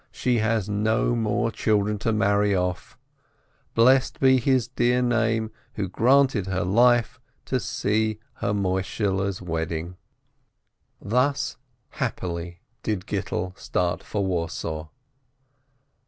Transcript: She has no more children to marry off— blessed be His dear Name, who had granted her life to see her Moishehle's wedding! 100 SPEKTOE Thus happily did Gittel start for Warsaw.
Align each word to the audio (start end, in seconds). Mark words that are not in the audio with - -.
She 0.11 0.39
has 0.39 0.67
no 0.67 1.15
more 1.15 1.51
children 1.51 1.99
to 1.99 2.11
marry 2.11 2.55
off— 2.55 2.97
blessed 3.75 4.19
be 4.19 4.39
His 4.39 4.67
dear 4.67 4.99
Name, 4.99 5.51
who 5.75 5.83
had 5.83 5.91
granted 5.91 6.47
her 6.47 6.63
life 6.63 7.21
to 7.45 7.59
see 7.59 8.17
her 8.37 8.51
Moishehle's 8.51 9.43
wedding! 9.43 9.97
100 11.01 11.01
SPEKTOE 11.03 11.09
Thus 11.11 11.57
happily 11.89 12.61
did 12.81 13.05
Gittel 13.05 13.55
start 13.55 14.01
for 14.01 14.25
Warsaw. 14.25 14.87